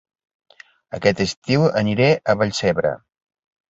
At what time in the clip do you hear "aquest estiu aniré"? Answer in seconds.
0.99-2.11